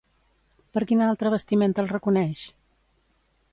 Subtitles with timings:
[0.77, 2.41] Per quina altra vestimenta el reconeix?